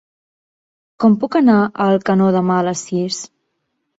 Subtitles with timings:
[1.03, 3.23] Com puc anar a Alcanó demà a les sis?